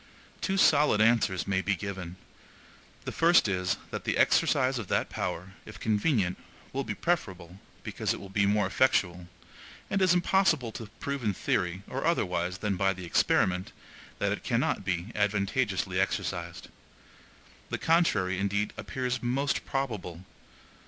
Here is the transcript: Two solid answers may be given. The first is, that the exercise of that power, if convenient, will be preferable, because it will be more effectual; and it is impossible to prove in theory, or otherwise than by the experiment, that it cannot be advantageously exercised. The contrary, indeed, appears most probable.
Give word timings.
Two 0.41 0.57
solid 0.57 0.99
answers 0.99 1.45
may 1.45 1.61
be 1.61 1.75
given. 1.75 2.15
The 3.05 3.11
first 3.11 3.47
is, 3.47 3.77
that 3.91 4.03
the 4.03 4.17
exercise 4.17 4.79
of 4.79 4.87
that 4.87 5.11
power, 5.11 5.53
if 5.63 5.79
convenient, 5.79 6.39
will 6.73 6.83
be 6.83 6.95
preferable, 6.95 7.59
because 7.83 8.11
it 8.11 8.19
will 8.19 8.27
be 8.31 8.47
more 8.47 8.65
effectual; 8.65 9.27
and 9.91 10.01
it 10.01 10.05
is 10.05 10.15
impossible 10.15 10.71
to 10.71 10.87
prove 10.99 11.23
in 11.23 11.35
theory, 11.35 11.83
or 11.87 12.03
otherwise 12.03 12.57
than 12.57 12.77
by 12.77 12.93
the 12.93 13.05
experiment, 13.05 13.73
that 14.17 14.31
it 14.31 14.43
cannot 14.43 14.83
be 14.83 15.11
advantageously 15.13 15.99
exercised. 15.99 16.69
The 17.69 17.77
contrary, 17.77 18.39
indeed, 18.39 18.73
appears 18.79 19.21
most 19.21 19.65
probable. 19.65 20.25